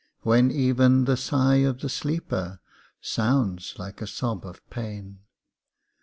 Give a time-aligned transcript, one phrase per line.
[0.21, 2.59] When even the sigh of the sleeper
[3.01, 5.19] Sounds like a sob of pain.